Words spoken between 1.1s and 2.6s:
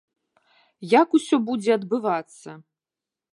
усё будзе адбывацца?